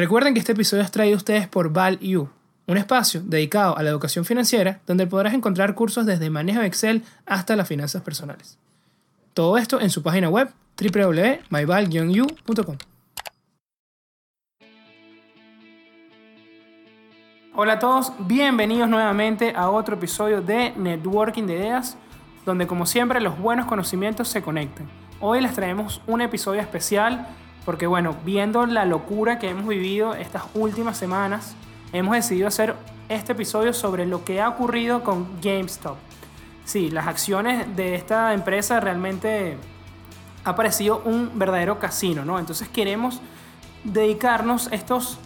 [0.00, 2.30] Recuerden que este episodio es traído a ustedes por ValU,
[2.66, 7.04] un espacio dedicado a la educación financiera donde podrás encontrar cursos desde manejo de Excel
[7.26, 8.56] hasta las finanzas personales.
[9.34, 10.48] Todo esto en su página web
[10.80, 12.78] www.myval-u.com.
[17.54, 21.98] Hola a todos, bienvenidos nuevamente a otro episodio de Networking de Ideas,
[22.46, 24.88] donde como siempre los buenos conocimientos se conectan.
[25.20, 27.28] Hoy les traemos un episodio especial
[27.64, 31.54] porque bueno, viendo la locura que hemos vivido estas últimas semanas,
[31.92, 32.74] hemos decidido hacer
[33.08, 35.96] este episodio sobre lo que ha ocurrido con GameStop.
[36.64, 39.58] Sí, las acciones de esta empresa realmente
[40.44, 42.38] ha parecido un verdadero casino, ¿no?
[42.38, 43.20] Entonces queremos
[43.84, 45.18] dedicarnos estos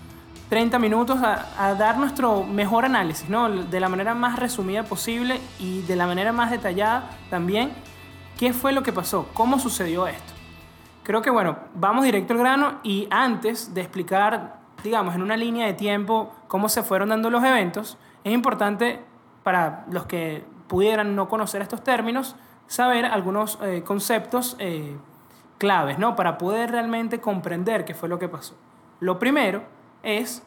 [0.49, 3.49] 30 minutos a, dar nuestro mejor análisis, ¿no?
[3.49, 7.73] De la manera más resumida posible y de la manera más detallada también.
[8.39, 9.29] ¿Qué fue lo que pasó?
[9.35, 10.34] ¿Cómo sucedió esto?
[11.05, 15.67] Creo que bueno, vamos directo al grano y antes de explicar, digamos, en una línea
[15.67, 19.01] de tiempo cómo se fueron dando los eventos, es importante
[19.43, 22.37] para los que pudieran no conocer estos términos,
[22.69, 24.97] saber algunos eh, conceptos eh,
[25.59, 26.17] claves, ¿no?
[26.17, 28.55] Para poder realmente comprender qué fue lo que pasó.
[29.01, 29.63] Lo primero
[30.03, 30.43] es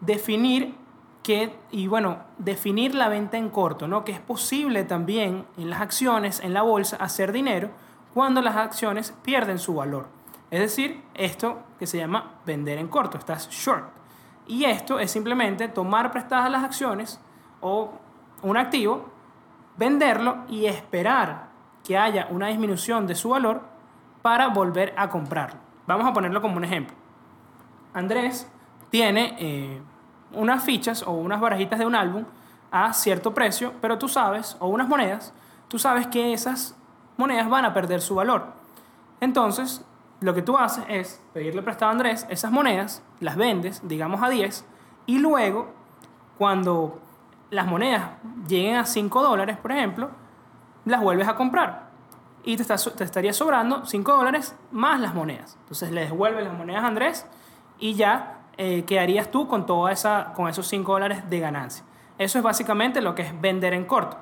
[0.00, 0.76] definir
[1.24, 4.04] que, y bueno, definir la venta en corto, ¿no?
[4.04, 7.70] Que es posible también en las acciones, en la bolsa, hacer dinero
[8.16, 10.06] cuando las acciones pierden su valor.
[10.50, 13.90] Es decir, esto que se llama vender en corto, estás short.
[14.46, 17.20] Y esto es simplemente tomar prestadas las acciones
[17.60, 17.92] o
[18.40, 19.10] un activo,
[19.76, 21.48] venderlo y esperar
[21.84, 23.60] que haya una disminución de su valor
[24.22, 25.60] para volver a comprarlo.
[25.86, 26.96] Vamos a ponerlo como un ejemplo.
[27.92, 28.50] Andrés
[28.88, 29.82] tiene eh,
[30.32, 32.24] unas fichas o unas barajitas de un álbum
[32.70, 35.34] a cierto precio, pero tú sabes, o unas monedas,
[35.68, 36.76] tú sabes que esas
[37.16, 38.46] monedas van a perder su valor.
[39.20, 39.84] Entonces,
[40.20, 44.28] lo que tú haces es pedirle prestado a Andrés esas monedas, las vendes, digamos a
[44.28, 44.64] 10,
[45.06, 45.68] y luego,
[46.38, 47.00] cuando
[47.50, 48.10] las monedas
[48.48, 50.10] lleguen a 5 dólares, por ejemplo,
[50.84, 51.86] las vuelves a comprar.
[52.44, 55.56] Y te, te estaría sobrando 5 dólares más las monedas.
[55.60, 57.26] Entonces le devuelves las monedas a Andrés
[57.78, 61.84] y ya eh, quedarías tú con, toda esa, con esos 5 dólares de ganancia.
[62.18, 64.16] Eso es básicamente lo que es vender en corto.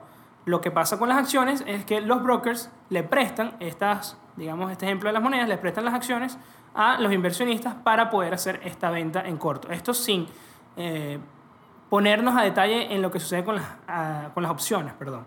[0.44, 4.84] Lo que pasa con las acciones es que los brokers le prestan estas, digamos, este
[4.84, 6.38] ejemplo de las monedas, le prestan las acciones
[6.74, 9.70] a los inversionistas para poder hacer esta venta en corto.
[9.70, 10.26] Esto sin
[10.76, 11.18] eh,
[11.88, 15.24] ponernos a detalle en lo que sucede con las, con las opciones, perdón.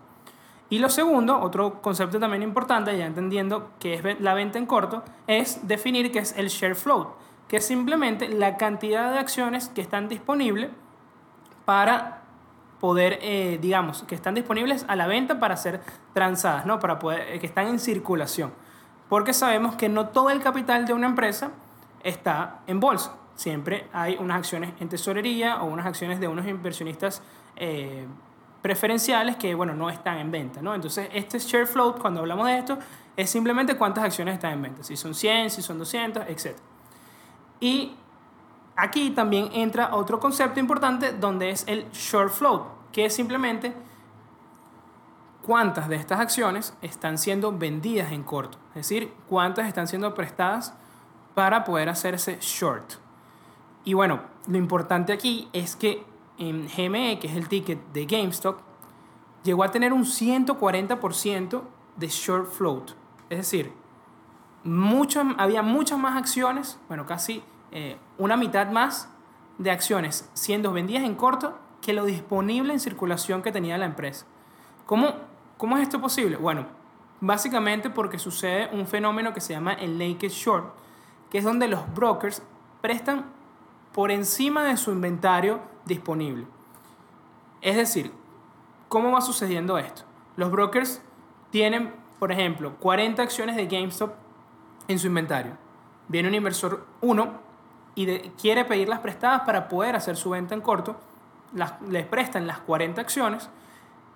[0.70, 5.02] Y lo segundo, otro concepto también importante, ya entendiendo que es la venta en corto,
[5.26, 7.08] es definir qué es el share float,
[7.48, 10.70] que es simplemente la cantidad de acciones que están disponibles
[11.64, 12.22] para
[12.80, 15.80] poder, eh, digamos, que están disponibles a la venta para ser
[16.12, 16.78] transadas, ¿no?
[16.78, 18.52] Para poder, eh, que están en circulación.
[19.08, 21.50] Porque sabemos que no todo el capital de una empresa
[22.02, 23.14] está en bolsa.
[23.34, 27.22] Siempre hay unas acciones en tesorería o unas acciones de unos inversionistas
[27.56, 28.06] eh,
[28.62, 30.74] preferenciales que, bueno, no están en venta, ¿no?
[30.74, 32.78] Entonces, este share float, cuando hablamos de esto,
[33.16, 34.82] es simplemente cuántas acciones están en venta.
[34.82, 36.56] Si son 100, si son 200, etc.
[37.60, 37.96] Y
[38.80, 42.62] Aquí también entra otro concepto importante donde es el short float,
[42.92, 43.74] que es simplemente
[45.42, 50.74] cuántas de estas acciones están siendo vendidas en corto, es decir, cuántas están siendo prestadas
[51.34, 52.92] para poder hacerse short.
[53.82, 56.06] Y bueno, lo importante aquí es que
[56.38, 58.60] en GME, que es el ticket de GameStop,
[59.42, 61.62] llegó a tener un 140%
[61.96, 62.92] de short float.
[63.28, 63.72] Es decir,
[65.36, 69.08] había muchas más acciones, bueno, casi eh, una mitad más
[69.58, 74.26] de acciones siendo vendidas en corto que lo disponible en circulación que tenía la empresa.
[74.86, 75.14] ¿Cómo,
[75.56, 76.36] cómo es esto posible?
[76.36, 76.66] Bueno,
[77.20, 80.74] básicamente porque sucede un fenómeno que se llama el naked short,
[81.30, 82.42] que es donde los brokers
[82.80, 83.26] prestan
[83.92, 86.46] por encima de su inventario disponible.
[87.60, 88.12] Es decir,
[88.88, 90.02] ¿cómo va sucediendo esto?
[90.36, 91.02] Los brokers
[91.50, 94.14] tienen, por ejemplo, 40 acciones de GameStop
[94.86, 95.52] en su inventario.
[96.06, 97.47] Viene un inversor 1
[97.98, 98.06] y
[98.40, 100.94] quiere pedirlas prestadas para poder hacer su venta en corto,
[101.52, 103.48] las, les prestan las 40 acciones,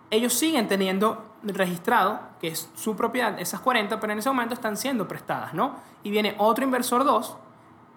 [0.09, 4.77] ellos siguen teniendo registrado, que es su propiedad, esas 40, pero en ese momento están
[4.77, 5.75] siendo prestadas, ¿no?
[6.05, 7.37] Y viene otro inversor 2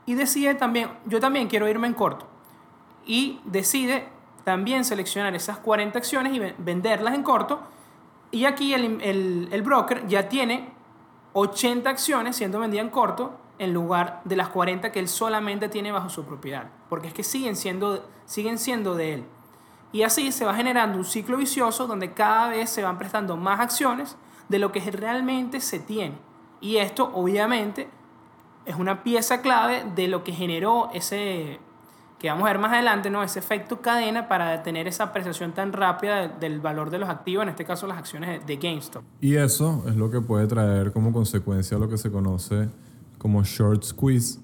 [0.07, 2.25] y decide también, yo también quiero irme en corto.
[3.05, 4.07] Y decide
[4.43, 7.59] también seleccionar esas 40 acciones y venderlas en corto.
[8.31, 10.71] Y aquí el, el, el broker ya tiene
[11.33, 15.91] 80 acciones siendo vendidas en corto en lugar de las 40 que él solamente tiene
[15.91, 19.25] bajo su propiedad, porque es que siguen siendo, siguen siendo de él.
[19.91, 23.59] Y así se va generando un ciclo vicioso donde cada vez se van prestando más
[23.59, 24.17] acciones
[24.49, 26.17] de lo que realmente se tiene.
[26.59, 27.87] Y esto obviamente
[28.65, 31.59] es una pieza clave de lo que generó ese,
[32.19, 33.23] que vamos a ver más adelante, ¿no?
[33.23, 37.49] Ese efecto cadena para tener esa apreciación tan rápida del valor de los activos, en
[37.49, 39.03] este caso las acciones de GameStop.
[39.21, 42.69] Y eso es lo que puede traer como consecuencia lo que se conoce
[43.25, 44.37] como short squeeze.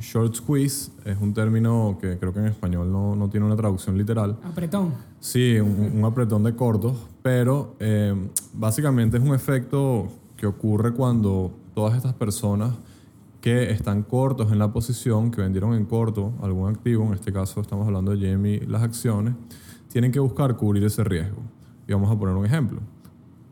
[0.00, 3.98] Short squeeze es un término que creo que en español no, no tiene una traducción
[3.98, 4.38] literal.
[4.42, 4.94] Apretón.
[5.20, 8.14] Sí, un, un apretón de cortos, pero eh,
[8.54, 12.72] básicamente es un efecto que ocurre cuando todas estas personas
[13.42, 17.60] que están cortos en la posición, que vendieron en corto algún activo, en este caso
[17.60, 19.34] estamos hablando de Jamie, las acciones,
[19.88, 21.42] tienen que buscar cubrir ese riesgo.
[21.86, 22.80] Y vamos a poner un ejemplo.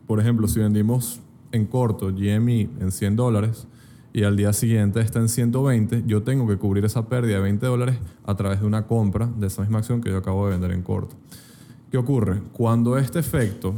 [0.07, 1.21] Por ejemplo, si vendimos
[1.51, 3.67] en corto GME en 100 dólares
[4.15, 7.65] y al día siguiente está en 120, yo tengo que cubrir esa pérdida de 20
[7.65, 10.71] dólares a través de una compra de esa misma acción que yo acabo de vender
[10.71, 11.17] en corto.
[11.91, 12.41] ¿Qué ocurre?
[12.53, 13.75] Cuando este efecto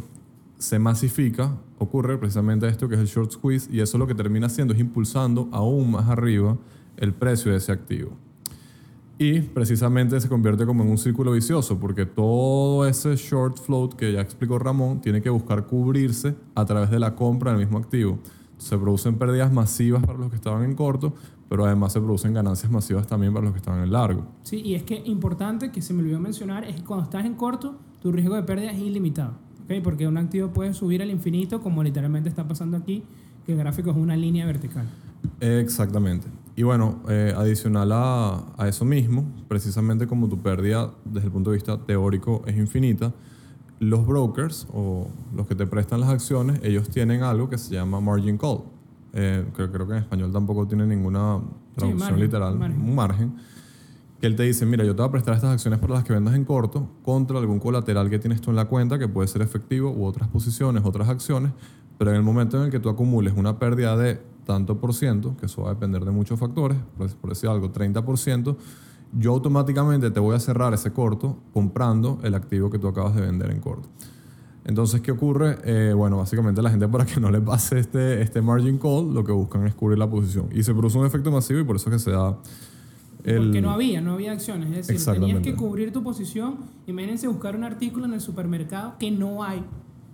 [0.60, 4.46] se masifica, ocurre precisamente esto que es el short squeeze y eso lo que termina
[4.46, 6.56] haciendo es impulsando aún más arriba
[6.98, 8.12] el precio de ese activo.
[9.18, 14.14] Y precisamente se convierte como en un círculo vicioso porque todo ese short float que
[14.14, 18.20] ya explicó Ramón tiene que buscar cubrirse a través de la compra del mismo activo.
[18.58, 21.14] Se producen pérdidas masivas para los que estaban en corto,
[21.50, 24.26] pero además se producen ganancias masivas también para los que estaban en largo.
[24.44, 27.36] Sí, y es que importante que se me olvidó mencionar es que cuando estás en
[27.36, 29.34] corto, tu riesgo de pérdida es ilimitado.
[29.64, 29.82] ¿okay?
[29.82, 33.04] Porque un activo puede subir al infinito, como literalmente está pasando aquí,
[33.46, 34.88] que el gráfico es una línea vertical.
[35.40, 36.28] Exactamente.
[36.56, 41.52] Y bueno, eh, adicional a, a, eso mismo, precisamente como tu pérdida desde el punto
[41.52, 43.14] de vista teórico es infinita,
[43.80, 48.00] los brokers o los que te prestan las acciones, ellos tienen algo que se llama
[48.00, 48.62] margin call.
[49.14, 51.40] Eh, creo, creo, que en español tampoco tiene ninguna
[51.76, 52.82] traducción sí, margen, literal, margen.
[52.82, 53.36] un margen.
[54.20, 56.14] Que él te dice, mira, yo te voy a prestar estas acciones para las que
[56.14, 59.44] vendas en corto contra algún colateral que tienes tú en la cuenta, que puede ser
[59.44, 61.52] efectivo u otras posiciones, otras acciones,
[62.00, 65.36] pero en el momento en el que tú acumules una pérdida de tanto por ciento,
[65.38, 68.56] que eso va a depender de muchos factores, por decir algo, 30%,
[69.14, 73.22] yo automáticamente te voy a cerrar ese corto comprando el activo que tú acabas de
[73.22, 73.90] vender en corto.
[74.66, 75.58] Entonces, ¿qué ocurre?
[75.64, 79.24] Eh, bueno, básicamente la gente para que no le pase este, este margin call, lo
[79.24, 80.50] que buscan es cubrir la posición.
[80.54, 82.38] Y se produce un efecto masivo y por eso es que se da...
[83.24, 83.46] El...
[83.46, 84.70] Porque no había, no había acciones.
[84.78, 86.58] Es decir, tenías que cubrir tu posición.
[86.86, 89.64] Imagínense buscar un artículo en el supermercado que no hay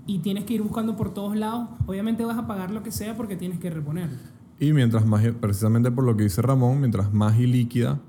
[0.05, 1.69] y tienes que ir buscando por todos lados.
[1.87, 4.17] Obviamente vas a pagar lo que sea porque tienes que reponerlo.
[4.59, 7.99] Y mientras más, precisamente por lo que dice Ramón, mientras más ilíquida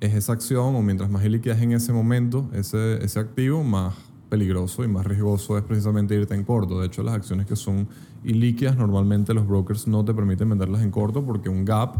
[0.00, 3.94] es esa acción o mientras más ilíquida es en ese momento ese, ese activo, más
[4.28, 6.80] peligroso y más riesgoso es precisamente irte en corto.
[6.80, 7.88] De hecho, las acciones que son
[8.24, 11.96] ilíquidas, normalmente los brokers no te permiten venderlas en corto porque un gap,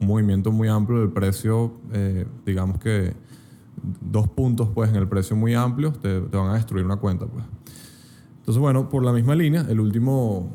[0.00, 3.14] un movimiento muy amplio del precio, eh, digamos que
[4.00, 7.26] dos puntos pues en el precio muy amplio, te, te, van a destruir una cuenta.
[7.26, 7.44] Pues.
[8.38, 10.50] Entonces, bueno, por la misma línea, el último,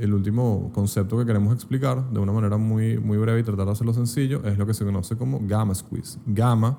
[0.00, 3.72] el último concepto que queremos explicar de una manera muy, muy breve y tratar de
[3.72, 6.18] hacerlo sencillo es lo que se conoce como gamma squeeze.
[6.26, 6.78] Gamma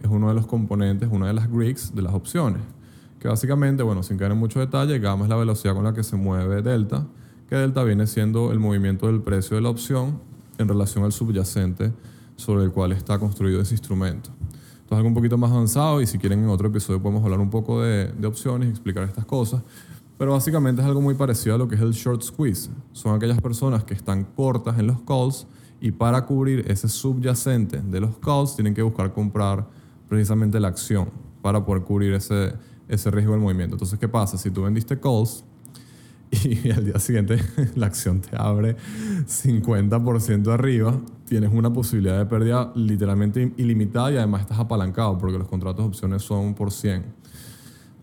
[0.00, 2.62] es uno de los componentes, una de las Greeks de las opciones
[3.18, 6.02] que básicamente, bueno, sin caer en mucho detalle, gamma es la velocidad con la que
[6.02, 7.06] se mueve delta,
[7.48, 10.20] que delta viene siendo el movimiento del precio de la opción
[10.58, 11.92] en relación al subyacente
[12.36, 14.30] sobre el cual está construido ese instrumento.
[14.82, 17.40] Esto es algo un poquito más avanzado y si quieren en otro episodio podemos hablar
[17.40, 19.62] un poco de opciones y explicar estas cosas,
[20.18, 22.70] pero básicamente es algo muy parecido a lo que es el short squeeze.
[22.92, 25.46] Son aquellas personas que están cortas en los calls
[25.80, 29.66] y para cubrir ese subyacente de los calls tienen que buscar comprar
[30.08, 31.10] precisamente la acción
[31.42, 32.54] para poder cubrir ese,
[32.88, 33.74] ese riesgo del movimiento.
[33.74, 34.38] Entonces, ¿qué pasa?
[34.38, 35.44] Si tú vendiste calls
[36.44, 37.38] y al día siguiente
[37.74, 38.76] la acción te abre
[39.26, 45.48] 50% arriba, tienes una posibilidad de pérdida literalmente ilimitada y además estás apalancado porque los
[45.48, 47.25] contratos de opciones son por 100.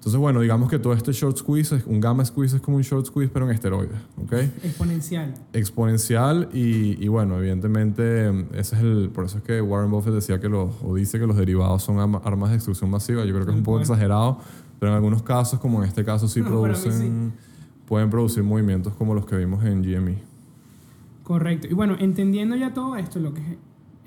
[0.03, 3.05] Entonces, bueno, digamos que todo este short squeeze, un gamma squeeze es como un short
[3.05, 4.33] squeeze, pero en esteroides, ¿ok?
[4.62, 5.33] Exponencial.
[5.53, 10.41] Exponencial y, y, bueno, evidentemente, ese es el, por eso es que Warren Buffett decía
[10.41, 13.24] que los, o dice que los derivados son armas de destrucción masiva.
[13.24, 14.39] Yo creo que es un poco exagerado,
[14.77, 17.38] pero en algunos casos, como en este caso, sí no, producen, sí.
[17.88, 20.17] pueden producir movimientos como los que vimos en GME.
[21.24, 21.67] Correcto.
[21.72, 23.48] Y bueno, entendiendo ya todo esto, lo que es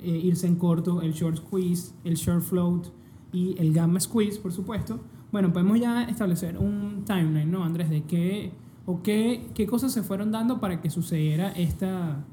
[0.03, 2.88] eh, irse en corto, el short squeeze, el short float
[3.33, 5.00] y el gamma squeeze, por supuesto,
[5.33, 7.90] bueno, podemos ya establecer un timeline, ¿no, Andrés?
[7.90, 8.52] De qué
[8.87, 12.25] o qué, qué cosas se fueron dando para que sucediera esta,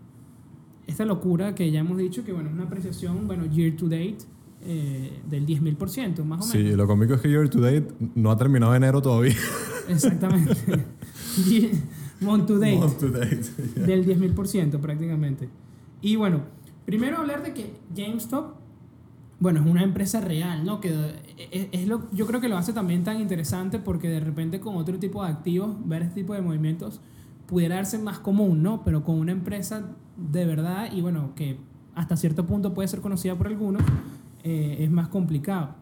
[0.87, 4.19] esta locura que ya hemos dicho, que bueno, es una apreciación, bueno, year to date,
[4.61, 6.45] eh, del 10.000%, más o menos.
[6.47, 9.35] Sí, lo cómico es que year to date no ha terminado enero todavía.
[9.89, 10.55] Exactamente.
[12.21, 12.77] Month to date.
[12.77, 13.41] Month to date.
[13.75, 13.85] Yeah.
[13.85, 15.49] Del 10.000% prácticamente.
[16.01, 16.41] Y bueno,
[16.85, 18.62] primero hablar de que GameStop
[19.39, 20.79] bueno, es una empresa real, ¿no?
[20.79, 20.89] Que
[21.51, 24.75] es, es, lo, yo creo que lo hace también tan interesante porque de repente con
[24.77, 27.01] otro tipo de activos, ver este tipo de movimientos
[27.47, 28.83] pudiera darse más común, ¿no?
[28.83, 29.83] Pero con una empresa
[30.17, 31.57] de verdad y bueno, que
[31.95, 33.81] hasta cierto punto puede ser conocida por algunos,
[34.43, 35.75] eh, es más complicado.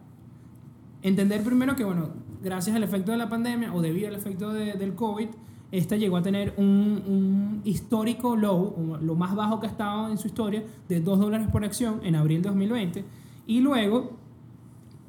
[1.02, 2.10] Entender primero que, bueno,
[2.42, 5.28] gracias al efecto de la pandemia o debido al efecto de- del COVID,
[5.72, 10.18] esta llegó a tener un, un histórico low, lo más bajo que ha estado en
[10.18, 13.04] su historia, de 2 dólares por acción en abril de 2020.
[13.46, 14.18] Y luego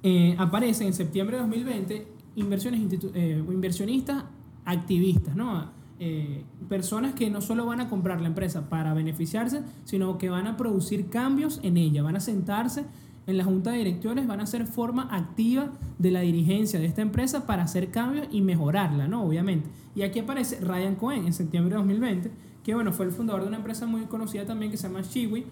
[0.01, 2.81] eh, aparecen en septiembre de 2020 inversiones
[3.13, 4.25] eh, inversionistas
[4.65, 5.71] activistas, ¿no?
[5.99, 10.47] Eh, personas que no solo van a comprar la empresa para beneficiarse, sino que van
[10.47, 12.85] a producir cambios en ella, van a sentarse
[13.25, 17.01] en la junta de directores, van a ser forma activa de la dirigencia de esta
[17.01, 19.23] empresa para hacer cambios y mejorarla, ¿no?
[19.23, 19.69] Obviamente.
[19.95, 22.31] Y aquí aparece Ryan Cohen en septiembre de 2020,
[22.63, 25.45] que bueno, fue el fundador de una empresa muy conocida también que se llama Shiwi,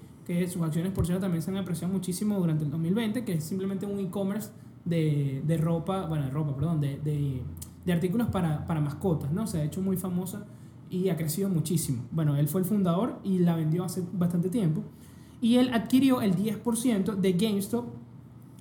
[0.47, 3.85] sus acciones por cierto también se han apreciado muchísimo durante el 2020, que es simplemente
[3.85, 4.49] un e-commerce
[4.85, 7.41] de, de ropa, bueno, ropa, perdón, de, de,
[7.85, 9.47] de artículos para, para mascotas, ¿no?
[9.47, 10.45] Se ha hecho muy famosa
[10.89, 12.03] y ha crecido muchísimo.
[12.11, 14.83] Bueno, él fue el fundador y la vendió hace bastante tiempo.
[15.39, 17.85] Y él adquirió el 10% de GameStop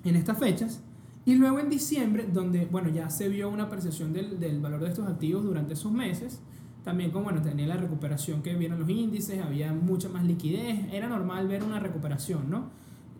[0.04, 0.82] en estas fechas.
[1.26, 4.88] Y luego en diciembre, donde, bueno, ya se vio una apreciación del, del valor de
[4.88, 6.40] estos activos durante esos meses,
[6.84, 11.08] también como, bueno, tenía la recuperación que vieron los índices, había mucha más liquidez, era
[11.08, 12.70] normal ver una recuperación, ¿no?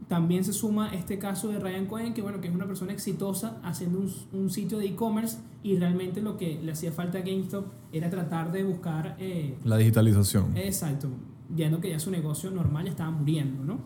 [0.08, 3.60] También se suma este caso de Ryan Cohen, que bueno, que es una persona exitosa
[3.62, 7.66] haciendo un, un sitio de e-commerce y realmente lo que le hacía falta a GameStop
[7.92, 9.16] era tratar de buscar...
[9.20, 10.56] eh, La digitalización.
[10.56, 11.08] Exacto,
[11.48, 13.78] viendo que ya su negocio normal estaba muriendo, ¿no?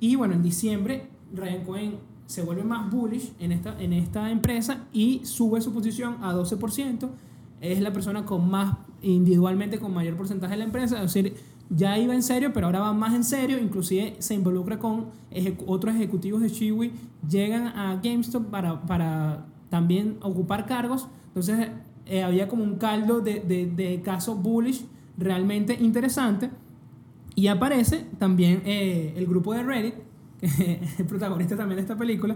[0.00, 1.94] Y bueno, en diciembre Ryan Cohen
[2.24, 7.10] se vuelve más bullish en esta, en esta empresa y sube su posición a 12%.
[7.60, 11.34] Es la persona con más, individualmente con mayor porcentaje de la empresa, es decir,
[11.70, 15.06] ya iba en serio, pero ahora va más en serio, inclusive se involucra con
[15.66, 16.92] otros ejecutivos de Chiwi,
[17.28, 21.68] llegan a GameStop para, para también ocupar cargos, entonces
[22.06, 24.84] eh, había como un caldo de, de, de caso bullish
[25.18, 26.50] realmente interesante.
[27.34, 29.94] Y aparece también eh, el grupo de Reddit,
[30.40, 32.34] que es el protagonista también de esta película.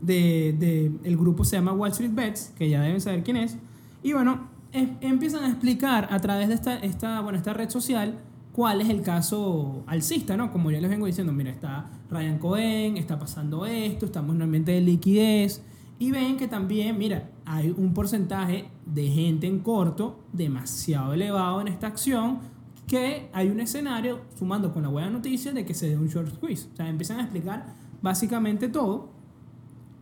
[0.00, 3.56] De, de- el grupo se llama Wall Street Bets, que ya deben saber quién es.
[4.02, 8.18] Y bueno, empiezan a explicar a través de esta, esta, bueno, esta red social
[8.52, 10.52] cuál es el caso alcista, ¿no?
[10.52, 14.42] Como ya les vengo diciendo, mira, está Ryan Cohen, está pasando esto, estamos en un
[14.42, 15.62] ambiente de liquidez.
[15.98, 21.68] Y ven que también, mira, hay un porcentaje de gente en corto demasiado elevado en
[21.68, 22.40] esta acción
[22.86, 26.34] que hay un escenario, sumando con la buena noticia, de que se dé un short
[26.34, 26.68] squeeze.
[26.72, 29.10] O sea, empiezan a explicar básicamente todo.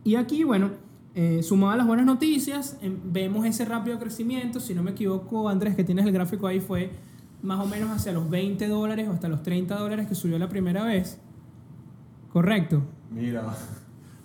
[0.03, 0.71] Y aquí, bueno,
[1.13, 4.59] eh, sumado a las buenas noticias, em, vemos ese rápido crecimiento.
[4.59, 6.91] Si no me equivoco, Andrés, que tienes el gráfico ahí, fue
[7.41, 10.47] más o menos hacia los 20 dólares o hasta los 30 dólares que subió la
[10.47, 11.19] primera vez.
[12.31, 12.81] Correcto.
[13.09, 13.43] Mira.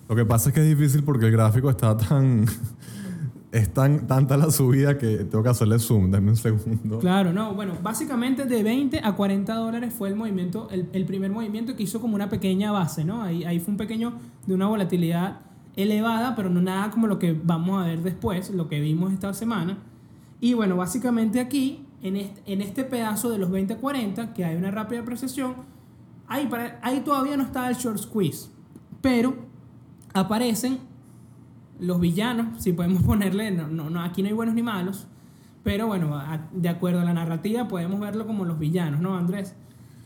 [0.09, 2.47] Lo que pasa es que es difícil porque el gráfico está tan.
[3.53, 6.11] es tan tanta la subida que tengo que hacerle zoom.
[6.13, 7.01] Dame un segundo.
[7.01, 11.33] Claro, no, bueno, básicamente de 20 a 40 dólares fue el movimiento, el, el primer
[11.33, 13.23] movimiento que hizo como una pequeña base, ¿no?
[13.23, 14.13] Ahí, ahí fue un pequeño
[14.47, 15.41] de una volatilidad
[15.77, 19.33] elevada, pero no nada como lo que vamos a ver después, lo que vimos esta
[19.35, 19.79] semana.
[20.41, 24.45] Y bueno, básicamente aquí, en este, en este pedazo de los 20 a 40, que
[24.45, 25.55] hay una rápida apreciación,
[26.27, 28.49] ahí, para, ahí todavía no está el short squeeze,
[29.01, 29.35] pero
[30.13, 30.79] aparecen
[31.79, 35.07] los villanos, si podemos ponerle, no, no, no, aquí no hay buenos ni malos,
[35.63, 39.57] pero bueno, de acuerdo a la narrativa podemos verlo como los villanos, ¿no, Andrés?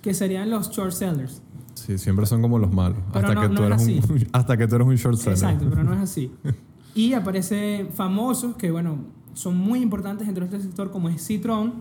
[0.01, 1.43] Que serían los short sellers.
[1.87, 2.99] Sí, siempre son como los malos.
[3.13, 5.17] Pero hasta, no- que no tú es eres un, hasta que tú eres un short
[5.17, 5.33] seller.
[5.35, 6.31] Exacto, pero no es así.
[6.93, 8.97] Y aparecen famosos que, bueno,
[9.35, 11.75] son muy importantes dentro de este sector, como es Citron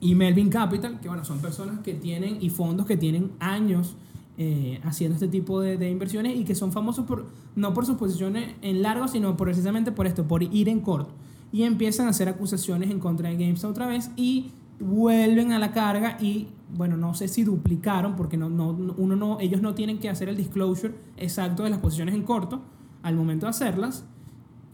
[0.00, 3.96] y Melvin Capital, que, bueno, son personas que tienen y fondos que tienen años
[4.38, 7.96] eh, haciendo este tipo de, de inversiones y que son famosos por, no por sus
[7.96, 11.10] posiciones en largo, sino por, precisamente por esto, por ir en corto.
[11.52, 15.72] Y empiezan a hacer acusaciones en contra de GameStop otra vez y vuelven a la
[15.72, 19.98] carga y bueno, no sé si duplicaron porque no, no, uno no, ellos no tienen
[19.98, 22.62] que hacer el disclosure exacto de las posiciones en corto
[23.02, 24.04] al momento de hacerlas,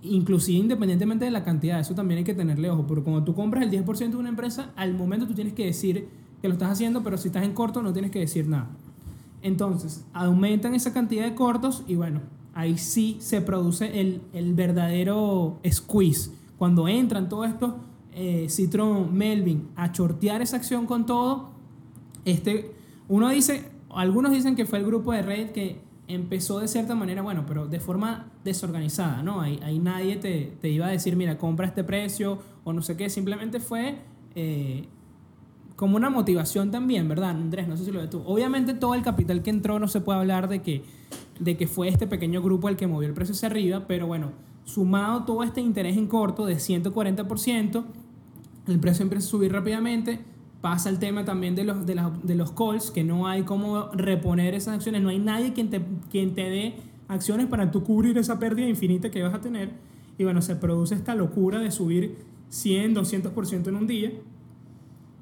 [0.03, 3.65] inclusive independientemente de la cantidad, eso también hay que tenerle ojo, pero cuando tú compras
[3.65, 6.09] el 10% de una empresa, al momento tú tienes que decir
[6.41, 8.71] que lo estás haciendo, pero si estás en corto no tienes que decir nada.
[9.43, 12.21] Entonces, aumentan esa cantidad de cortos y bueno,
[12.55, 16.31] ahí sí se produce el, el verdadero squeeze.
[16.59, 17.75] Cuando entran todos estos
[18.19, 21.51] eh, Citron, Melvin a chortear esa acción con todo,
[22.25, 22.73] este,
[23.09, 27.21] uno dice, algunos dicen que fue el grupo de Reddit que empezó de cierta manera,
[27.21, 29.43] bueno, pero de forma desorganizada, ¿no?
[29.43, 33.11] Ahí, nadie te, te iba a decir, mira, compra este precio o no sé qué,
[33.11, 33.99] simplemente fue
[34.35, 34.87] eh,
[35.77, 37.69] como una motivación también, ¿verdad, Andrés?
[37.69, 38.23] No sé si lo ves tú.
[38.25, 40.85] Obviamente todo el capital que entró no se puede hablar de que,
[41.39, 44.33] de que fue este pequeño grupo el que movió el precio hacia arriba, pero bueno,
[44.65, 47.85] sumado todo este interés en corto de 140%,
[48.67, 50.21] el precio empieza a subir rápidamente.
[50.61, 53.89] Pasa el tema también de los, de, las- de los calls, que no hay cómo
[53.93, 55.81] reponer esas acciones, no hay nadie quien te,
[56.11, 56.75] quien te dé
[57.09, 59.71] acciones para tú cubrir esa pérdida infinita que vas a tener.
[60.19, 62.17] Y bueno, se produce esta locura de subir
[62.49, 64.11] 100, 200% en un día.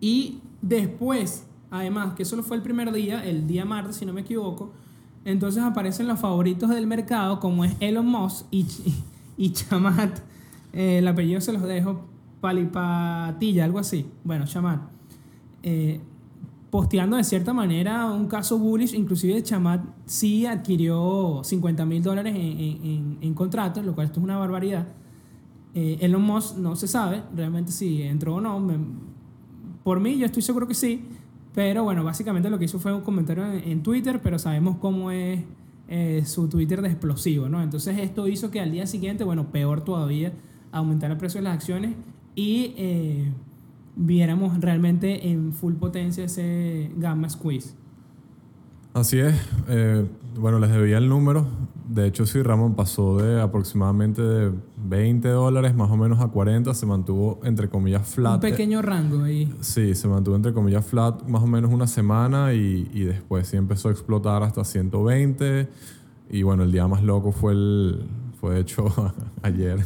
[0.00, 4.22] Y después, además, que solo fue el primer día, el día martes, si no me
[4.22, 4.72] equivoco,
[5.24, 8.66] entonces aparecen los favoritos del mercado, como es Elon Musk y,
[9.36, 10.18] y Chamat.
[10.72, 12.04] Eh, el apellido se los dejo,
[12.44, 14.04] Palipatilla, algo así.
[14.22, 14.82] Bueno, Chamat.
[15.62, 15.98] Eh,
[16.68, 23.32] posteando de cierta manera un caso bullish, inclusive Chamat sí adquirió 50 mil dólares en,
[23.34, 24.86] contratos, lo cual esto es una barbaridad.
[25.74, 28.62] Eh, Elon Musk no se sabe realmente si entró o no.
[29.82, 31.02] por mí, yo estoy seguro que sí.
[31.54, 35.40] Pero bueno, básicamente lo que hizo fue un comentario en, Twitter, pero sabemos cómo es
[35.88, 37.62] eh, su Twitter de explosivo, ¿no?
[37.62, 40.34] Entonces esto hizo que al día siguiente, bueno, peor todavía,
[40.72, 41.94] aumentara el precio de las acciones
[42.34, 43.32] y eh,
[43.96, 47.74] viéramos realmente en full potencia ese gamma squeeze.
[48.92, 49.34] Así es.
[49.68, 50.06] Eh,
[50.38, 51.46] bueno, les debía el número.
[51.88, 54.52] De hecho, sí, Ramón pasó de aproximadamente de
[54.86, 56.72] 20 dólares más o menos a 40.
[56.74, 58.34] Se mantuvo entre comillas flat.
[58.34, 59.52] Un pequeño rango ahí.
[59.60, 63.56] Sí, se mantuvo entre comillas flat más o menos una semana y, y después sí
[63.56, 65.68] empezó a explotar hasta 120.
[66.30, 68.06] Y bueno, el día más loco fue el,
[68.40, 68.86] fue hecho
[69.42, 69.84] ayer,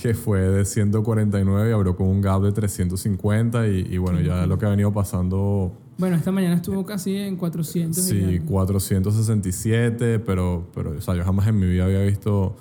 [0.00, 4.46] que fue de 149 y abrió con un gap de 350 y, y bueno, ya
[4.46, 8.00] lo que ha venido pasando bueno, esta mañana estuvo casi en 400.
[8.00, 12.54] Sí, 467, pero, pero o sea, yo jamás en mi vida había visto,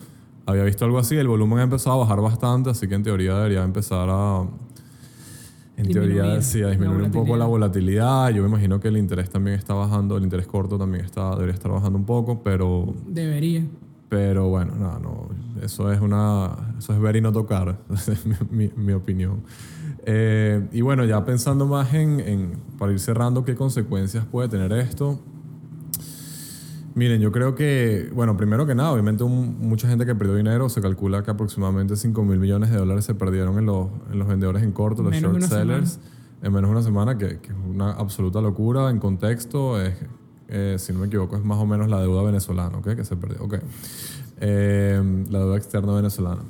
[0.47, 1.15] había visto algo así.
[1.17, 4.43] El volumen ha empezado a bajar bastante, así que en teoría debería empezar a...
[5.77, 8.31] En teoría, sí, a disminuir un poco la volatilidad.
[8.31, 11.53] Yo me imagino que el interés también está bajando, el interés corto también está, debería
[11.53, 12.95] estar bajando un poco, pero...
[13.05, 13.63] Debería.
[14.09, 15.29] Pero bueno, no, no,
[15.61, 19.43] eso es una, eso es ver y no tocar, es mi, mi opinión.
[20.09, 25.19] Eh, y bueno, ya pensando más en, para ir cerrando, qué consecuencias puede tener esto.
[26.95, 30.81] Miren, yo creo que, bueno, primero que nada, obviamente mucha gente que perdió dinero, se
[30.81, 34.63] calcula que aproximadamente 5 mil millones de dólares se perdieron en los, en los vendedores
[34.63, 35.99] en corto, los short sellers,
[36.41, 38.89] en menos de una semana, que, que, es una absoluta locura.
[38.89, 39.93] En contexto, es,
[40.49, 42.95] eh, si no me equivoco, es más o menos la deuda venezolana, ¿ok?
[42.95, 43.55] Que se perdió, ok.
[44.39, 46.43] Eh, la deuda externa venezolana.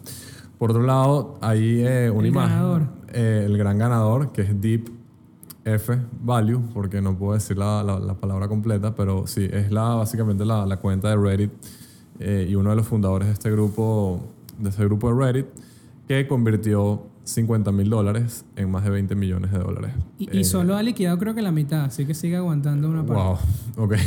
[0.58, 2.90] Por otro lado, hay un una imagen.
[3.14, 4.90] Eh, el gran ganador, que es Deep
[5.64, 10.46] F Value, porque no puedo decir la, la, palabra completa, pero sí, es la, básicamente
[10.46, 11.52] la, la cuenta de Reddit
[12.20, 14.22] eh, y uno de los fundadores de este grupo,
[14.58, 15.46] de este grupo de Reddit,
[16.08, 19.92] que convirtió 50 mil dólares en más de 20 millones de dólares.
[20.18, 23.24] Y, solo ha liquidado creo que la mitad, así que sigue aguantando una parte.
[23.76, 23.96] Wow, ok.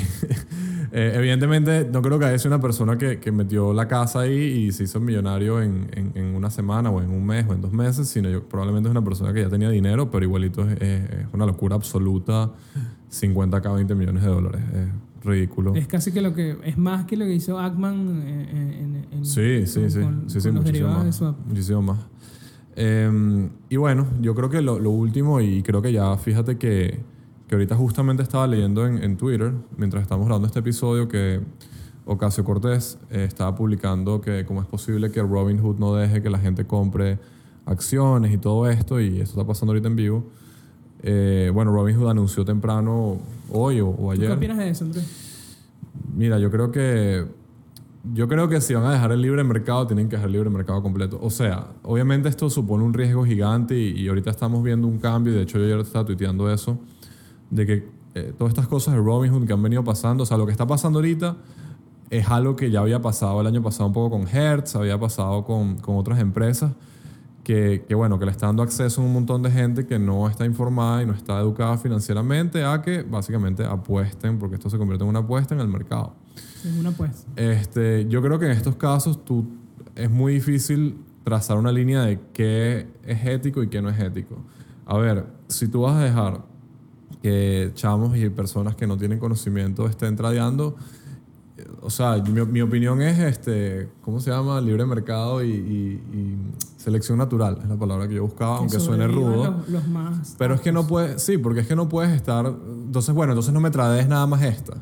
[0.92, 4.34] Eh, evidentemente, no creo que haya sido una persona que, que, metió la casa ahí
[4.34, 7.72] y se hizo millonario en, en, una semana o en un mes o en dos
[7.72, 11.26] meses, sino yo, probablemente es una persona que ya tenía dinero, pero igualito es, es
[11.32, 12.50] una locura absoluta
[13.08, 14.62] 50k, 20 millones de dólares.
[14.74, 15.76] Es ridículo.
[15.76, 19.64] Es casi que lo que es más que lo que hizo Ackman en, en sí,
[19.66, 21.98] sí, sí, sí, sí, muchísimo más, muchísimo más.
[22.82, 26.98] Em, y bueno, yo creo que lo, lo, último, y creo que ya fíjate que,
[27.46, 31.40] que ahorita justamente estaba leyendo en, en, Twitter, mientras estamos grabando este episodio, que
[32.06, 36.38] Ocasio Cortés eh, estaba publicando que cómo es posible que Robinhood no deje que la
[36.38, 37.18] gente compre
[37.66, 40.24] acciones y todo esto, y eso está pasando ahorita en vivo.
[41.02, 43.18] Eh, bueno, Robinhood anunció temprano
[43.50, 44.28] hoy o, o ayer.
[44.28, 45.04] ¿Qué opinas de eso, Andrés?
[46.16, 47.26] Mira, yo creo que
[48.02, 50.50] yo creo que si van a dejar el libre mercado, tienen que dejar el libre
[50.50, 51.18] mercado completo.
[51.22, 55.36] O sea, obviamente esto supone un riesgo gigante y, ahorita estamos viendo un cambio, y
[55.36, 56.78] de hecho yo ayer estaba tuiteando eso,
[57.50, 60.46] de que eh, todas estas cosas de Robinhood que han venido pasando, o sea, lo
[60.46, 61.36] que está pasando ahorita
[62.08, 65.44] es algo que ya había pasado el año pasado un poco con Hertz, había pasado
[65.44, 66.72] con, con otras empresas,
[67.44, 70.28] que, que, bueno, que le está dando acceso a un montón de gente que no
[70.28, 75.04] está informada y no está educada financieramente a que básicamente apuesten, porque esto se convierte
[75.04, 76.14] en una apuesta en el mercado.
[76.64, 77.30] Es una apuesta.
[77.36, 79.46] Este, yo creo que en estos casos tú,
[79.94, 84.36] es muy difícil trazar una línea de qué es ético y qué no es ético.
[84.86, 86.42] A ver, si tú vas a dejar
[87.22, 90.76] que chamos y personas que no tienen conocimiento estén tradeando,
[91.82, 94.60] o sea, mi, mi, opinión es, este, ¿cómo se llama?
[94.60, 96.00] Libre mercado y,
[96.76, 99.62] selección natural, es la palabra que yo buscaba, aunque suene rudo.
[99.68, 103.14] Los, más pero es que no puedes, sí, porque es que no puedes estar, entonces
[103.14, 104.78] bueno, entonces no me trades nada más esta.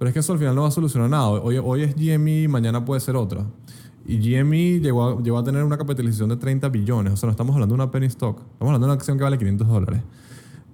[0.00, 1.28] Pero es que eso al final no va a solucionar nada.
[1.28, 3.44] Hoy, hoy es GME, mañana puede ser otra.
[4.06, 7.12] Y GME llegó a, llegó a tener una capitalización de 30 billones.
[7.12, 8.38] O sea, no estamos hablando de una penny stock.
[8.38, 10.00] Estamos hablando de una acción que vale 500 dólares.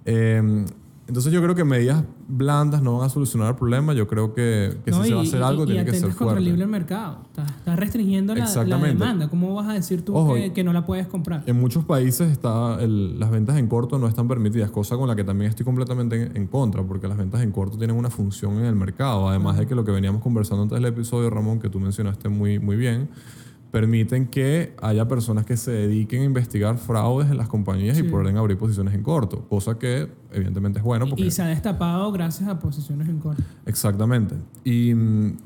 [0.05, 0.65] Eh,
[1.07, 3.93] Entonces yo creo que medidas blandas no van a solucionar el problema.
[3.93, 5.85] Yo creo que, que No, si se va a y- hacer y- algo y tiene
[5.85, 6.41] que ser el fuerte.
[6.41, 7.19] libre mercado.
[7.27, 9.29] Estás, estás restringiendo la, la demanda.
[9.29, 11.43] ¿Cómo vas a decir tú Ojo, que, y- que no la puedes comprar?
[11.45, 15.15] En muchos países está el- las ventas en corto no están permitidas, cosa con la
[15.15, 18.57] que también estoy completamente en, en contra, porque las ventas en corto tienen una función
[18.57, 21.69] en el mercado, además de que lo que veníamos conversando antes del episodio, Ramón, que
[21.69, 23.07] tú mencionaste muy, muy bien,
[23.79, 28.03] permiten que haya personas que se dediquen a investigar fraudes en las compañías Sí.
[28.03, 31.23] y pueden abrir posiciones en corto, cosa que evidentemente es bueno porque...
[31.25, 33.43] Y se ha destapado gracias a posiciones en corto.
[33.67, 34.33] Exactamente.
[34.63, 34.93] Y,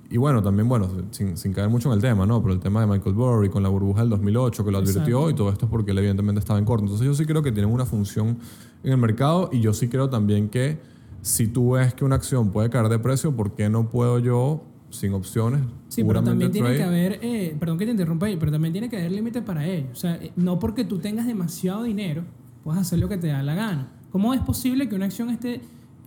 [0.10, 2.41] y bueno, también, bueno, sin, sin caer mucho en el tema, ¿no?
[2.41, 5.30] Pero el tema de Michael Burry con la burbuja del 2008 que lo advirtió Exacto.
[5.30, 6.86] y todo esto es porque él evidentemente estaba en corto.
[6.86, 8.38] Entonces yo sí creo que tienen una función
[8.84, 10.80] en el mercado y yo sí creo también que
[11.22, 14.63] si tú ves que una acción puede caer de precio, ¿por qué no puedo yo,
[14.91, 16.77] sin opciones, Sí, pero también tiene trade?
[16.77, 19.65] que haber, eh, perdón que te interrumpa ahí, pero también tiene que haber límites para
[19.65, 19.88] ello.
[19.91, 22.23] O sea, eh, no porque tú tengas demasiado dinero,
[22.63, 23.91] puedes hacer lo que te da la gana.
[24.12, 25.62] ¿Cómo es posible que una acción esté,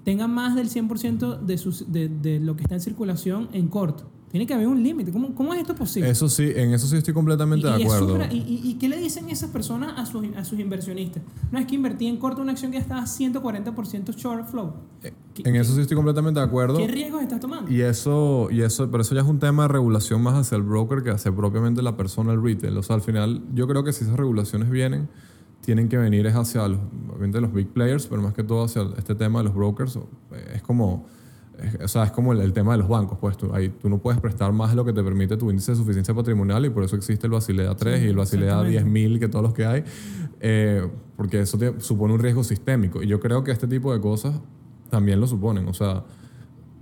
[0.05, 4.05] tenga más del 100% de, sus, de, de lo que está en circulación en corto?
[4.35, 5.13] Tiene que haber un límite.
[5.13, 6.11] ¿Cómo, ¿Cómo es esto posible?
[6.11, 8.19] Eso sí, en eso sí estoy completamente Y- de y acuerdo.
[8.33, 11.23] y, qué le dicen esas personas a sus, a sus inversionistas?
[11.53, 14.73] No es que invertí en corto una acción que estaba 140% short flow.
[15.01, 15.13] ¿Qué,
[15.49, 16.79] En eso sí estoy completamente de acuerdo.
[16.79, 17.71] ¿Qué riesgos estás tomando?
[17.71, 20.65] Y eso, y eso, pero eso ya es un tema de regulación más hacia el
[20.65, 22.77] broker que hacia propiamente la persona, el retail.
[22.77, 25.09] O sea, al final, yo creo que si esas regulaciones vienen,
[25.61, 28.83] tienen que venir es hacia los, obviamente los big players, pero más que todo hacia
[28.99, 29.97] este tema de los brokers.
[30.53, 31.07] Es como,
[31.83, 33.19] o sea, es como el, el tema de los bancos.
[33.19, 35.73] Pues tú, ahí, tú no puedes prestar más de lo que te permite tu índice
[35.73, 39.09] de suficiencia patrimonial y por eso existe el Basilea 3 Sí, y el Basilea exactamente.
[39.09, 39.85] 10.000, que todos los que hay,
[40.41, 43.03] eh, porque eso te supone un riesgo sistémico.
[43.03, 44.41] Y yo creo que este tipo de cosas
[44.91, 45.69] también lo suponen.
[45.69, 46.05] O sea,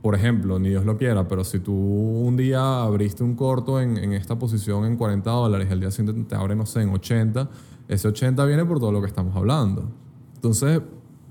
[0.01, 3.97] por ejemplo, ni Dios lo quiera, pero si tú un día abriste un corto en,
[3.97, 6.89] en esta posición en 40 dólares y al día siguiente te abre, no sé, en
[6.89, 7.49] 80,
[7.89, 9.89] ese 80 viene por todo lo que estamos hablando.
[10.35, 10.81] Entonces,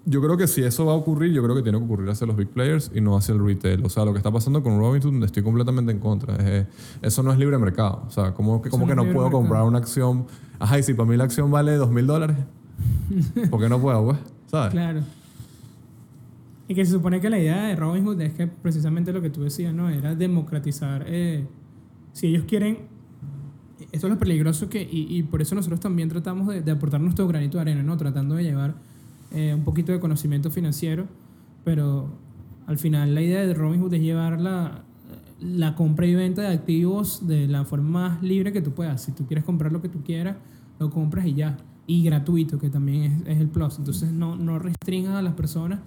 [0.05, 2.25] yo creo que si eso va a ocurrir, yo creo que tiene que ocurrir hacia
[2.27, 3.85] los big players y no hacia el retail.
[3.85, 6.35] O sea, lo que está pasando con Robinhood estoy completamente en contra.
[6.37, 6.67] Es-
[7.01, 8.03] eso no es libre mercado.
[8.07, 9.31] O sea, ¿cómo, que- Eso cómo no que no puedo mercado.
[9.41, 10.25] comprar una acción?
[10.59, 12.37] Ajá, y si para mí la acción vale 2 mil dólares,
[13.51, 14.17] ¿por qué no puedo, pues?
[14.47, 14.71] ¿Sabes?
[14.71, 15.01] Claro.
[16.67, 19.43] Y que se supone que la idea de Robinhood es que precisamente lo que tú
[19.43, 19.89] decías, ¿no?
[19.89, 21.03] Era democratizar.
[21.07, 21.45] eh,
[22.13, 22.79] si ellos quieren.
[23.91, 24.81] Esto es lo peligroso que.
[24.81, 27.97] Y, y por eso nosotros también tratamos de, de aportar nuestro granito de arena, ¿no?
[27.97, 28.75] Tratando de llevar
[29.31, 31.07] eh, un poquito de conocimiento financiero.
[31.63, 32.09] Pero
[32.67, 34.83] al final la idea de Robinhood es llevar la,
[35.39, 39.03] la compra y venta de activos de la forma más libre que tú puedas.
[39.03, 40.37] Si tú quieres comprar lo que tú quieras,
[40.79, 41.57] lo compras y ya.
[41.87, 43.77] Y gratuito, que también es, es el plus.
[43.77, 45.79] Entonces no, no restringas a las personas.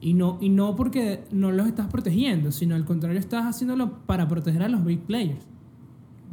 [0.00, 4.28] Y no, y no porque no los estás protegiendo, sino al contrario, estás haciéndolo para
[4.28, 5.40] proteger a los big players.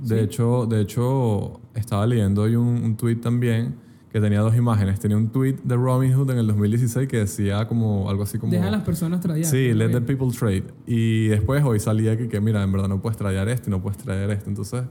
[0.03, 3.75] De, hecho, de hecho, estaba leyendo hoy un, un tweet también
[4.11, 4.99] que tenía dos imágenes.
[4.99, 8.51] Tenía un tweet de Robinhood en el 2016 que decía como algo así como...
[8.51, 9.45] Deja a las personas tradear.
[9.45, 10.65] Sí, let the people trade.
[10.85, 13.81] Y después hoy salía que, que, mira, en verdad no puedes tradear esto y no
[13.81, 14.49] puedes tradear esto.
[14.49, 14.83] Entonces,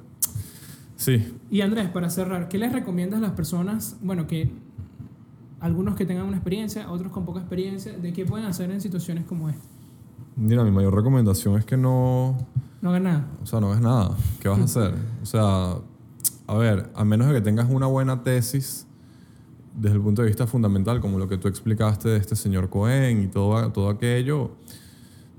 [0.96, 1.34] sí.
[1.50, 4.50] Y Andrés, para cerrar, ¿qué les recomiendas a las personas, bueno, que
[5.60, 9.26] algunos que tengan una experiencia, otros con poca experiencia, de qué pueden hacer en situaciones
[9.26, 9.62] como esta?
[10.34, 12.38] Mira, mi mayor recomendación es que no...
[12.80, 13.26] No hagan nada.
[13.42, 14.16] O sea, no ves nada.
[14.40, 14.94] ¿Qué vas a hacer?
[15.22, 15.74] O sea,
[16.46, 18.86] a ver, a menos de que tengas una buena tesis
[19.74, 23.22] desde el punto de vista fundamental, como lo que tú explicaste de este señor Cohen
[23.22, 24.50] y todo, todo aquello,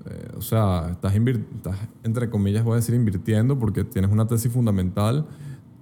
[0.09, 4.51] eh, o sea, estás, estás, entre comillas, voy a decir invirtiendo porque tienes una tesis
[4.51, 5.27] fundamental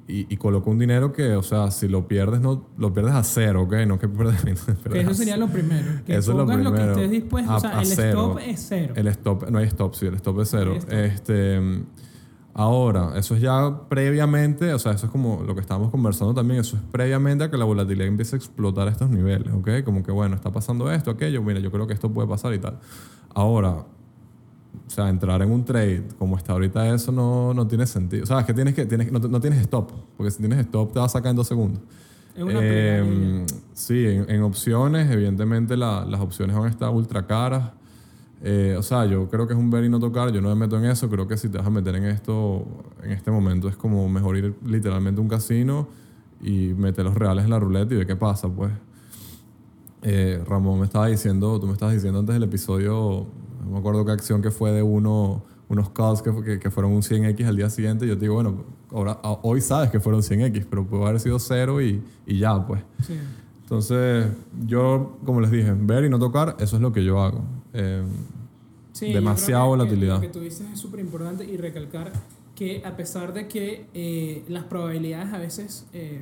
[0.07, 3.23] y, y coloca un dinero que, o sea, si lo pierdes, no, lo pierdes a
[3.23, 3.73] cero, ¿ok?
[3.87, 4.41] No que pierdes,
[4.91, 5.85] Que eso sería lo primero.
[6.05, 6.95] Que Eso es lo pongas lo, que primero.
[6.95, 7.51] estés dispuesto.
[7.51, 8.09] A- o sea, el cero.
[8.33, 8.93] stop es cero.
[8.97, 10.73] El stop, no hay stop, sí, el stop es cero.
[10.77, 10.91] stop.
[10.93, 11.61] Este,
[12.53, 16.59] ahora, eso es ya previamente, o sea, eso es como lo que estábamos conversando también,
[16.61, 19.83] eso es previamente a que la volatilidad empiece a explotar a estos niveles, ¿ok?
[19.85, 22.59] Como que, bueno, está pasando esto, aquello, mira, yo creo que esto puede pasar y
[22.59, 22.79] tal.
[23.33, 28.23] Ahora, o sea, entrar en un trade como está ahorita, eso no, no tiene sentido.
[28.23, 30.91] O sea, es que tienes que, tienes, no, no tienes stop, porque si tienes stop
[30.93, 31.81] te va a sacar en dos segundos.
[32.35, 37.25] Es una Eh, sí, en, en opciones, evidentemente la- las opciones van a estar ultra
[37.27, 37.71] caras.
[38.41, 40.55] Eh, o sea, yo creo que es un ver y no tocar, yo no me
[40.55, 42.65] meto en eso, creo que si te vas a meter en esto,
[43.03, 45.87] en este momento es como mejor ir literalmente a un casino
[46.41, 48.71] y meter los reales en la ruleta y ver qué pasa, pues.
[50.01, 53.27] Eh, Ramón me estaba diciendo, tú me estabas diciendo antes del episodio,
[53.65, 56.93] no me acuerdo qué acción que fue de uno, unos calls que, que, que fueron
[56.93, 58.07] un 100x al día siguiente.
[58.07, 61.81] Yo te digo, bueno, ahora, hoy sabes que fueron 100x, pero puede haber sido cero
[61.81, 62.81] y, y ya, pues.
[63.05, 63.19] Sí.
[63.63, 64.27] Entonces,
[64.65, 67.43] yo, como les dije, ver y no tocar, eso es lo que yo hago.
[67.73, 68.03] Eh,
[68.91, 70.15] Sí, yo Demasiado creo que- que volatilidad.
[70.15, 72.11] Lo que tú dices es súper importante y recalcar
[72.55, 76.19] que a pesar de que eh, las probabilidades a veces, eh,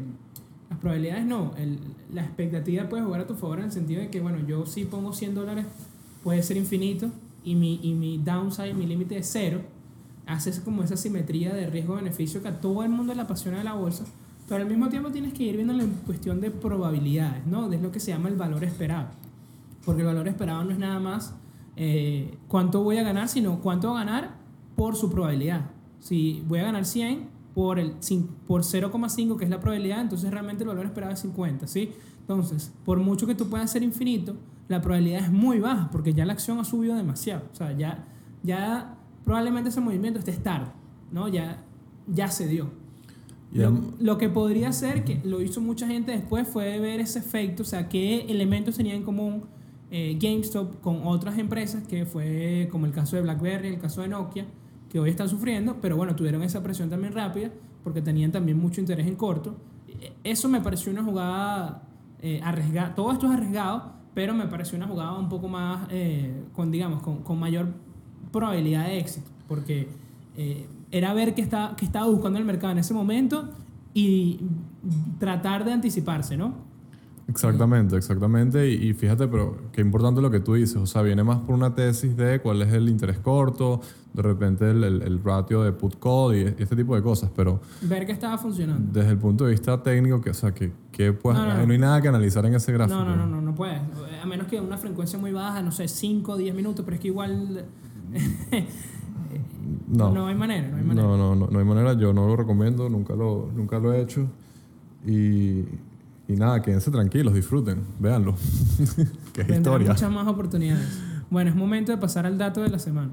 [0.69, 1.79] las probabilidades no, el-
[2.13, 4.83] la expectativa puede jugar a tu favor en el sentido de que, bueno, yo sí
[4.85, 5.65] pongo 100 dólares
[6.23, 7.09] puede ser infinito
[7.43, 9.61] y mi, y mi downside, mi límite es cero,
[10.27, 13.73] haces como esa simetría de riesgo-beneficio que a todo el mundo le apasiona de la
[13.73, 14.03] bolsa,
[14.47, 17.71] pero al mismo tiempo tienes que ir viendo la cuestión de probabilidades, ¿no?
[17.71, 19.07] Es lo que se llama el valor esperado.
[19.87, 21.33] Porque el valor esperado no es nada más
[21.77, 24.35] eh, cuánto voy a ganar, sino cuánto voy a ganar
[24.75, 25.71] por su probabilidad.
[25.99, 27.93] Si voy a ganar 100 por, el,
[28.45, 31.93] por 0,5, que es la probabilidad, entonces realmente el valor esperado es 50, ¿sí?
[32.19, 34.35] Entonces, por mucho que tú puedas ser infinito,
[34.67, 37.43] la probabilidad es muy baja porque ya la acción ha subido demasiado.
[37.53, 38.09] O sea, ya,
[38.43, 40.67] ya probablemente ese movimiento esté tarde,
[41.13, 41.29] ¿no?
[41.29, 41.63] Ya,
[42.07, 42.71] ya se dio.
[43.53, 47.65] Lo, que podría ser, que lo hizo mucha gente después, fue ver ese efecto, o
[47.65, 49.45] sea, qué elementos tenían en común
[49.91, 54.09] eh, GameStop con otras empresas, que fue como el caso de BlackBerry, el caso de
[54.09, 54.45] Nokia,
[54.89, 57.51] que hoy están sufriendo, pero bueno, tuvieron esa presión también rápida
[57.83, 59.55] porque tenían también mucho interés en corto.
[59.87, 61.83] E, eso me pareció una jugada
[62.21, 62.95] eh, arriesgada.
[62.95, 67.01] Todo esto es arriesgado, pero me pareció una jugada un poco más, eh, con, digamos,
[67.01, 67.67] con, con, mayor
[68.31, 69.87] probabilidad de éxito, porque
[70.35, 73.49] eh, era ver qué, está, qué estaba buscando el mercado en ese momento
[73.93, 74.41] y
[75.17, 76.55] tratar de anticiparse, ¿no?
[77.27, 78.69] Exactamente, exactamente.
[78.69, 80.77] Y, fíjate, pero qué importante lo que tú dices.
[80.77, 83.81] O sea, viene más por una tesis de cuál es el interés corto,
[84.13, 87.29] de repente el, el, ratio de put code y este tipo de cosas.
[87.35, 87.59] Pero.
[87.81, 88.93] Ver que estaba funcionando.
[88.93, 92.01] Desde el punto de vista técnico, que, o sea, que, que pues, no, hay nada
[92.01, 92.97] que analizar en ese gráfico.
[92.97, 93.81] No, no, no, no, no puedes.
[94.21, 97.01] A menos que una frecuencia muy baja, no sé, 5 o 10 minutos, pero es
[97.01, 97.65] que igual.
[99.89, 100.13] no.
[100.13, 101.07] No hay manera, no hay manera.
[101.07, 101.93] No, no, no, no hay manera.
[101.93, 104.27] Yo no lo recomiendo, nunca lo, nunca lo he hecho.
[105.05, 105.65] Y
[106.27, 108.35] y nada, quédense tranquilos, disfruten, véanlo.
[109.33, 109.93] que es historia.
[109.93, 110.99] muchas más oportunidades.
[111.29, 113.11] Bueno, es momento de pasar al dato de la semana.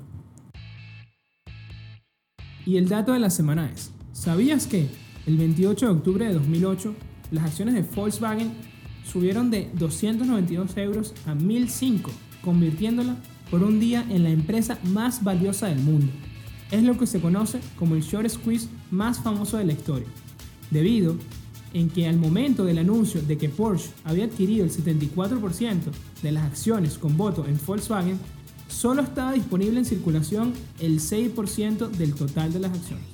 [2.66, 4.88] Y el dato de la semana es, ¿sabías que
[5.26, 6.94] el 28 de octubre de 2008
[7.30, 8.52] las acciones de Volkswagen
[9.04, 12.10] subieron de 292 euros a 1005,
[12.42, 13.16] convirtiéndola
[13.50, 16.10] por un día en la empresa más valiosa del mundo?
[16.70, 20.08] Es lo que se conoce como el short squeeze más famoso de la historia,
[20.70, 21.16] debido
[21.74, 25.80] en que al momento del anuncio de que Porsche había adquirido el 74%
[26.22, 28.18] de las acciones con voto en Volkswagen,
[28.68, 33.04] solo estaba disponible en circulación el 6% del total de las acciones.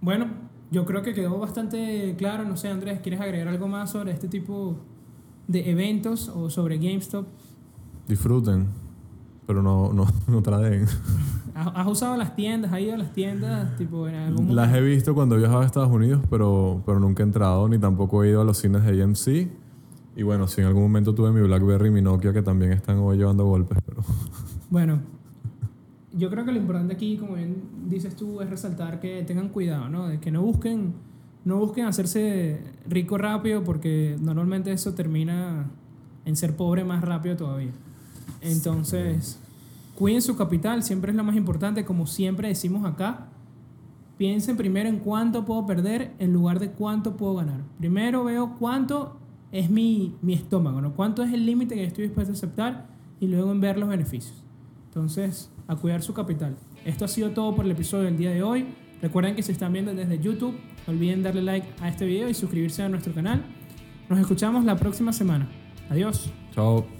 [0.00, 0.26] Bueno,
[0.70, 4.26] yo creo que quedó bastante claro, no sé Andrés, ¿quieres agregar algo más sobre este
[4.26, 4.76] tipo
[5.46, 7.26] de eventos o sobre GameStop?
[8.08, 8.68] Disfruten,
[9.48, 10.84] pero no, no, no traen.
[11.54, 12.70] ¿Has usado las tiendas?
[12.70, 13.76] ¿Has ido a las tiendas?
[13.78, 17.22] Tipo, en algún las he visto cuando he viajado a Estados Unidos, pero, pero nunca
[17.22, 19.50] he entrado, ni tampoco he ido a los cines de AMC.
[20.16, 22.98] Y bueno, si en algún momento tuve mi BlackBerry y mi Nokia, que también están
[22.98, 24.02] hoy llevando golpes, pero...
[24.70, 25.00] Bueno,
[26.12, 29.88] yo creo que lo importante aquí, como bien dices tú, es resaltar que tengan cuidado,
[29.88, 30.08] ¿no?
[30.08, 30.92] De que no busquen,
[31.46, 35.70] no busquen hacerse rico rápido, porque normalmente eso termina
[36.26, 37.72] en ser pobre más rápido todavía.
[38.40, 39.40] Entonces...
[39.98, 43.26] Cuiden su capital, siempre es lo más importante, como siempre decimos acá.
[44.16, 47.62] Piensen primero en cuánto puedo perder en lugar de cuánto puedo ganar.
[47.80, 49.18] Primero veo cuánto
[49.50, 50.92] es mi, mi estómago, ¿no?
[50.92, 52.86] cuánto es el límite que estoy dispuesto a aceptar
[53.18, 54.44] y luego en ver los beneficios.
[54.86, 56.56] Entonces, a cuidar su capital.
[56.84, 58.66] Esto ha sido todo por el episodio del día de hoy.
[59.02, 60.54] Recuerden que si están viendo desde YouTube,
[60.86, 63.44] no olviden darle like a este video y suscribirse a nuestro canal.
[64.08, 65.48] Nos escuchamos la próxima semana.
[65.90, 66.30] Adiós.
[66.52, 66.97] Chao.